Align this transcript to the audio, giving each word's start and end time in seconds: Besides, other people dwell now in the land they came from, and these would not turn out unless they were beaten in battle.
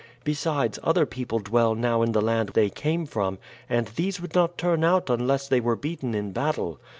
Besides, 0.23 0.79
other 0.81 1.05
people 1.05 1.37
dwell 1.37 1.75
now 1.75 2.01
in 2.01 2.11
the 2.11 2.23
land 2.23 2.49
they 2.55 2.71
came 2.71 3.05
from, 3.05 3.37
and 3.69 3.85
these 3.89 4.19
would 4.19 4.33
not 4.33 4.57
turn 4.57 4.83
out 4.83 5.11
unless 5.11 5.47
they 5.47 5.59
were 5.61 5.75
beaten 5.75 6.15
in 6.15 6.31
battle. 6.31 6.79